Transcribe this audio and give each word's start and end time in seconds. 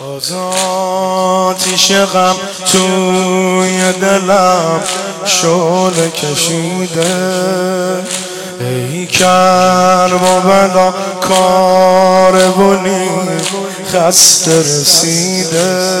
باز 0.00 0.32
آتیش 1.52 1.92
غم 1.92 2.36
توی 2.72 3.92
دلم 4.00 4.80
شعله 5.24 6.10
کشیده. 6.10 7.04
ای 8.60 9.06
کرب 9.06 10.22
و 10.22 10.40
بلا 10.40 10.94
کاربونی 11.20 13.08
خسته 13.92 14.60
رسیده. 14.60 15.92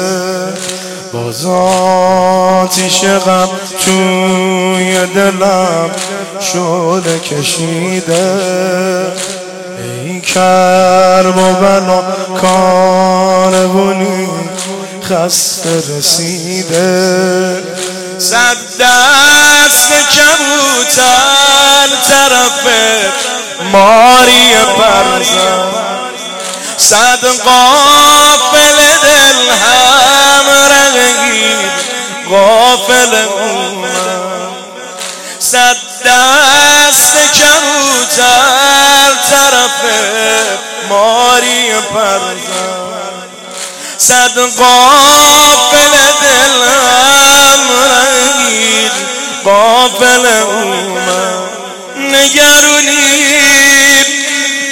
باز 1.12 1.46
آتیش 1.46 3.04
غم 3.04 3.48
توی 3.84 5.06
دلم 5.06 5.90
شعله 6.40 7.18
کشیده. 7.18 8.42
ای 9.78 10.20
کرب 10.20 11.36
و 11.36 11.52
بلا 11.54 12.02
کاربونی 13.44 14.28
خسته 15.02 15.82
رسیده. 15.98 17.62
صد 18.18 18.56
دست 18.80 19.88
کبوتر 20.14 21.88
طرف 22.08 22.66
ماری 23.72 24.54
پرزن. 24.78 25.62
صد 26.76 27.24
قافل 27.24 28.76
دل 29.02 29.50
هم 29.64 30.46
رنگید 30.70 31.72
قافل 32.30 33.14
اومد. 33.14 34.54
صد 35.38 35.76
دست 36.06 37.16
کبوتر 37.34 39.10
طرف 39.30 39.80
ماری 40.88 41.72
پرزن. 41.94 42.53
صد 43.98 44.38
قافل 44.38 45.92
دلم 46.22 47.60
رنگید 47.90 48.92
قافل 49.44 50.26
اومد 50.26 51.48
نگرونی 51.98 53.24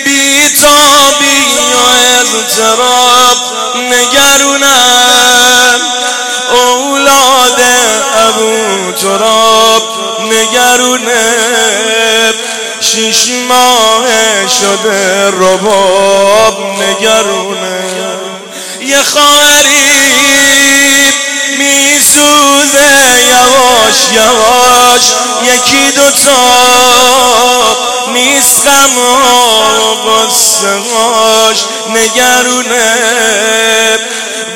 بیتابی 0.05 1.55
و 1.55 1.56
اضطراب 2.20 3.37
نگرونم 3.77 5.81
اولاد 6.51 7.61
ابو 8.29 8.92
تراب 8.92 9.83
نگرونه 10.33 11.34
شش 12.81 13.29
ماه 13.48 14.07
شده 14.61 15.29
رباب 15.29 16.83
نگرونه 16.83 17.83
یه 18.86 19.02
خواهری 19.02 19.92
میسوزه 21.58 22.92
یواش 23.28 23.97
یواش. 24.12 25.02
یکی 25.42 25.91
دوتا 25.97 26.42
نیست 28.12 28.66
غم 28.66 28.98
و 28.98 30.11
قصه 30.11 30.69
هاش. 30.69 31.58
نگرونه 31.91 32.92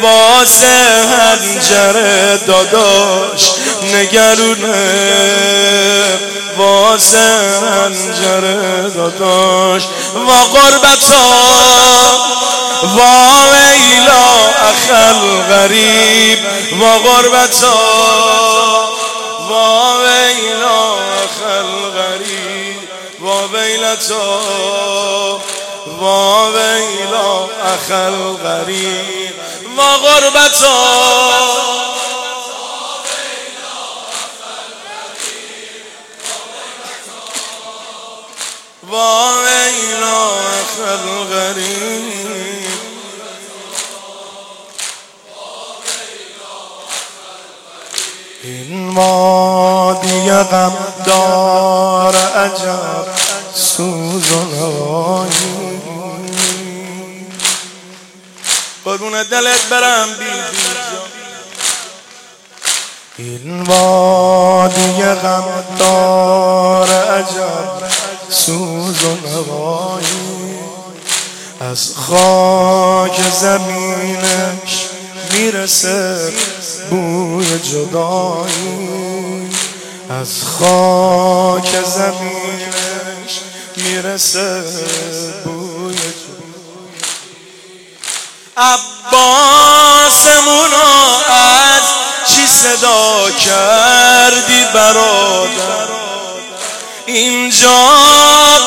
واسه 0.02 0.77
هنجره 1.11 2.36
داداش. 2.46 3.55
نگرونه 3.95 4.87
واسه 6.59 7.61
هنجره 7.61 8.91
داداش. 8.91 9.83
و 10.15 10.59
غربتا 10.59 11.27
و 12.83 13.01
اخل 14.69 15.42
غریب 15.48 16.39
و 16.81 16.84
غربتا 16.98 17.75
و 19.51 19.53
ویلا 20.03 20.95
اخل 21.25 21.91
غریب 21.96 22.89
و 23.20 23.57
ویلتا 23.57 24.41
و 26.01 26.05
ویلا 26.57 27.48
اخل 27.64 28.36
غریب 28.45 29.35
و 29.79 29.83
غربتا 29.83 30.77
و 31.73 31.86
اخل 40.96 41.24
غریب 41.24 42.67
این 48.42 48.89
وادی 48.89 50.30
غم 50.30 50.77
دار 51.07 52.17
عجب 52.17 53.07
سوز 53.55 54.30
و 54.33 54.45
نوایی 54.45 55.70
قربون 58.84 59.23
دلت 59.23 59.68
برم 59.70 60.08
بی 60.18 60.24
این 63.18 63.63
وادی 63.63 65.02
غم 65.02 65.64
دار 65.78 65.95
خاک 72.08 73.20
زمینش 73.40 74.72
می‌رسه 75.33 76.33
بوی 76.90 77.58
جدایی. 77.58 79.50
از 80.20 80.42
خاک 80.45 81.84
زمینش 81.84 83.40
می‌رسه 83.77 84.62
بوی 85.45 85.95
جدایی. 85.95 86.46
عباسمونو 88.56 89.66
از 91.28 91.83
چی 92.28 92.46
صدا 92.46 93.30
کردی 93.30 94.64
برادر؟ 94.74 95.86
اینجا 97.06 97.89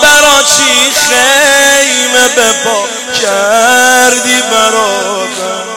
برا 0.01 0.43
چی 0.43 0.91
خیمه 0.91 2.27
بپا؟ 2.27 2.98
کردی 3.21 4.41
برادر؟ 4.51 5.69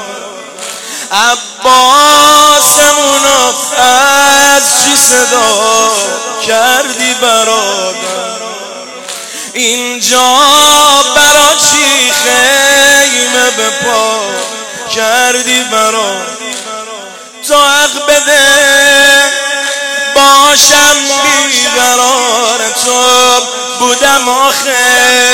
عباسمونو 1.13 2.33
از 3.79 4.63
چی 4.83 4.97
صدا 4.97 5.93
کردی 6.47 7.15
برادر؟ 7.15 8.23
اینجا 9.55 10.39
برا 11.17 11.55
چی 11.71 12.13
خیمه 12.13 13.51
به 13.57 13.71
پا 13.85 14.21
کردی 14.95 15.63
برا 15.63 16.13
تو 17.49 17.55
حق 17.55 18.07
بده 18.09 18.43
باشم 20.15 20.97
بیقرار 21.23 22.61
تو 22.85 23.03
بودم 23.79 24.29
آخه. 24.29 25.32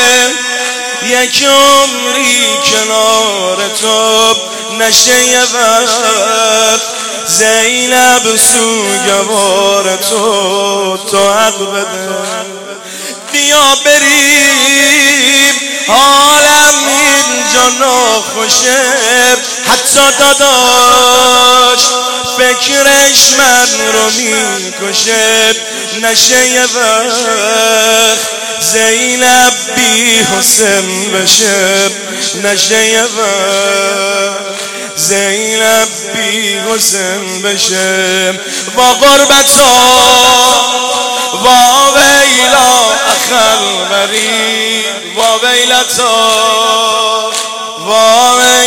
یک 1.06 1.44
عمری 1.44 2.46
کنار 2.72 3.56
تو 3.80 4.34
نشه 4.78 5.22
یه 5.22 5.40
وقت. 5.42 6.82
زینب 7.26 8.36
سوگوار 8.36 9.96
تو 9.96 10.96
تو 11.10 11.32
حق 11.32 11.72
بده. 11.72 12.08
بیا 13.32 13.74
بریم 13.84 15.54
حالم 15.88 16.74
اینجا 16.88 17.68
ناخوشه. 17.80 18.82
حتی 19.68 20.00
داداش 20.18 21.80
فکرش 22.38 23.32
من 23.38 23.92
رو 23.92 24.10
می‌کشه 24.10 25.54
نشه 26.02 26.48
یه 26.48 26.64
وقت 26.64 28.28
زینب 28.60 29.52
بی 29.76 30.18
حسن 30.18 31.10
بشه 31.14 31.90
نشه 32.44 32.86
یه 32.86 33.02
وقت 33.02 34.58
زینب 34.96 35.88
بی 36.14 36.58
حسن 36.58 37.42
بشه 37.42 38.32
با 38.76 38.92
غربتا 38.92 39.62
و 41.34 41.48
ویلا 41.98 42.74
اخل 43.08 43.62
غریب 43.90 45.18
و 45.18 45.46
ویلتا 45.46 47.30
و 47.78 47.90
ویلا 47.90 48.57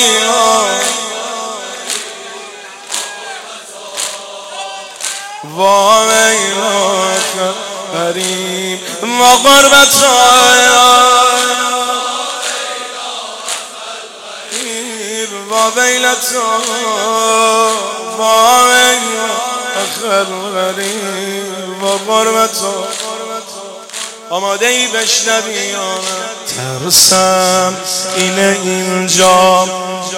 غریب 14.51 15.33
و 15.51 15.69
غربتا 15.69 16.61
و 18.19 18.21
و 18.21 18.23
اخر 19.77 20.23
غریب. 20.53 21.83
و 21.83 21.87
غربتا 21.87 22.87
آماده 24.29 24.67
ای 24.67 24.87
بشنوی 24.87 25.75
ترسم 26.57 27.77
اینه 28.15 28.59
اینجا 28.63 29.65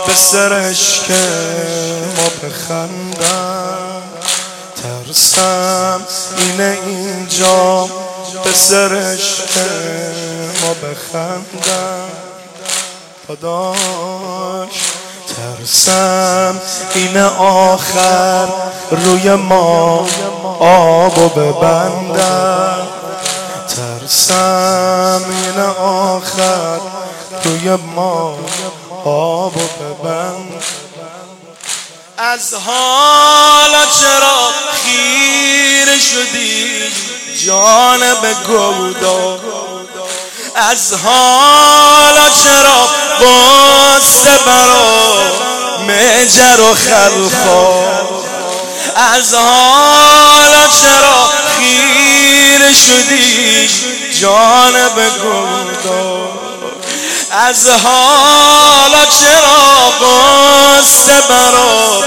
به 0.07 0.15
سرش 0.15 0.99
که 1.07 1.19
ما 2.17 2.29
بخندم. 2.43 4.03
ترسم 4.83 6.01
اینه 6.37 6.77
اینجا 6.85 7.89
به 8.43 8.53
سرش 8.53 9.41
ما 10.61 10.73
بخندم 10.73 12.09
پداش 13.27 14.69
ترسم. 15.37 16.61
اینه 16.95 17.25
آخر 17.39 18.47
روی 18.91 19.35
ما 19.35 20.07
آبو 20.59 21.29
ببندم. 21.29 22.87
ترسم. 23.75 25.21
اینه 25.29 25.67
آخر 25.79 26.79
روی 27.43 27.69
ما 27.75 28.37
آبو 29.05 29.59
ببند 29.59 30.63
از 32.17 32.53
حالا 32.53 33.85
چرا 33.99 34.51
خیر 34.71 35.99
شدی؟ 35.99 36.83
جانب 37.45 38.33
گودا. 38.47 39.39
از 40.55 40.93
حالا 40.93 42.29
چرا 42.43 42.87
باسته 43.19 44.39
برا 44.45 45.13
مجر 45.87 46.61
و 46.61 46.75
خلخا 46.75 47.83
از 48.95 49.33
حالا 49.33 50.67
چرا 50.81 51.29
خیر 51.57 52.73
شدی 52.73 53.69
جانب 54.21 54.95
گودا؟ 54.95 56.29
از 57.31 57.67
حالا 57.67 59.05
چرا 59.19 59.93
باسته 59.99 61.21
برا 61.29 62.03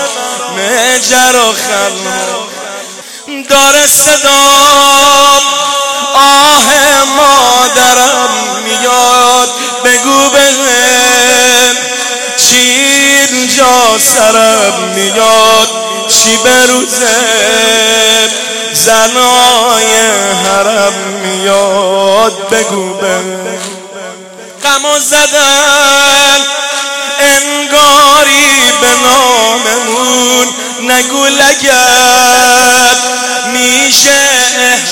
مجر 0.57 1.37
و 1.37 1.53
خلخا 1.53 2.56
داره 3.49 3.87
صدا 3.87 4.43
آه 6.15 6.65
مادرم 7.17 8.31
میاد 8.65 9.49
بگو 9.85 10.31
بهم. 10.31 11.77
چی 12.37 12.57
اینجا 13.31 13.99
سرم 13.99 14.75
میاد 14.95 15.69
چی 16.09 16.37
بروزه؟ 16.37 17.17
زنای 18.73 19.97
حرم 20.45 20.93
میاد 21.23 22.49
بگو 22.51 22.95
بهم. 22.95 23.47
غم 24.65 24.99
زدن. 24.99 26.16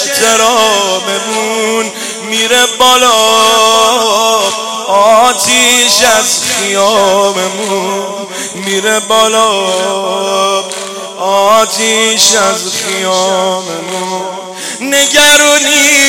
احتراممون 0.05 1.93
میره 2.31 2.67
بالا. 2.79 3.13
آتیش 4.89 6.03
از 6.19 6.41
خیاممون 6.45 8.27
میره 8.55 9.01
بالا. 9.01 9.65
آتیش 11.21 12.35
از 12.35 12.73
خیاممون 12.73 14.23
نگرونی 14.81 16.01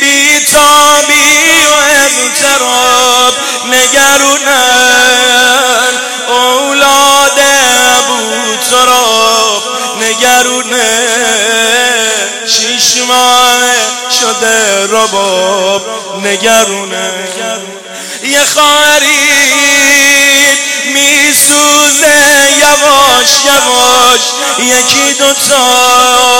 بیتابی 0.00 1.66
و 1.66 1.74
اضطراب. 2.04 3.34
نگرونن 3.66 4.79
شده 14.40 14.86
رباب 14.86 15.82
نگرونه. 16.24 17.10
یه 18.24 18.44
خواهری 18.44 19.06
میسوزه 20.94 22.16
یواش 22.58 23.28
یواش. 23.44 24.20
یکی 24.58 25.14
دوتا 25.18 26.39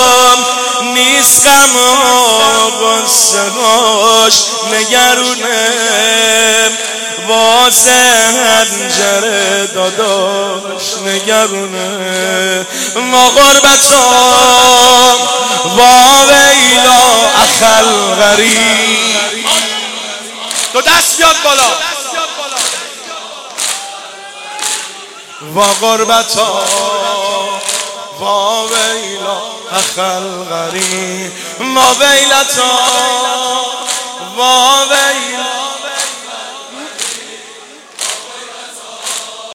نیست 0.85 1.47
غم 1.47 1.77
و 1.77 3.01
نگرونه. 4.75 5.69
واسه 7.29 7.91
هنجره 7.91 9.67
داداش 9.67 10.83
نگرونه. 11.07 12.67
ما 12.97 13.29
غربتا 13.29 14.09
و 15.77 15.81
ویلا 16.29 17.03
اخل 17.43 18.15
غریب. 18.15 19.21
تو 20.73 20.81
دست 20.81 21.17
بیاد 21.17 21.37
بالا. 21.45 21.71
و 25.57 25.61
غربتا 25.81 26.63
و 28.21 28.25
ویلا 28.25 29.41
اخل 29.73 30.45
غریب 30.51 31.33
ما 31.61 31.87
ویلتا 32.01 32.73
و 34.37 34.43
ویلا 34.91 35.50